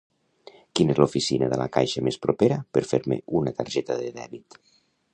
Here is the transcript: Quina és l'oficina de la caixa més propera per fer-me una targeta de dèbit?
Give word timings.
Quina 0.79 0.93
és 0.95 1.01
l'oficina 1.01 1.51
de 1.51 1.59
la 1.61 1.69
caixa 1.77 2.05
més 2.09 2.19
propera 2.25 2.59
per 2.77 2.85
fer-me 2.95 3.23
una 3.41 3.57
targeta 3.63 4.03
de 4.05 4.13
dèbit? 4.21 4.63